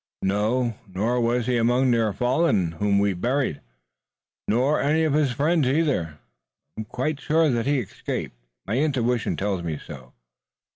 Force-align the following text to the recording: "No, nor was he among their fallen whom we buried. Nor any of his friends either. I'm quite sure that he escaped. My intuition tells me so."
"No, 0.23 0.79
nor 0.87 1.21
was 1.21 1.45
he 1.45 1.57
among 1.57 1.91
their 1.91 2.11
fallen 2.11 2.71
whom 2.71 2.97
we 2.97 3.13
buried. 3.13 3.61
Nor 4.47 4.81
any 4.81 5.03
of 5.03 5.13
his 5.13 5.31
friends 5.31 5.67
either. 5.67 6.17
I'm 6.75 6.85
quite 6.85 7.19
sure 7.21 7.49
that 7.51 7.67
he 7.67 7.81
escaped. 7.81 8.35
My 8.65 8.79
intuition 8.79 9.37
tells 9.37 9.61
me 9.61 9.77
so." 9.77 10.13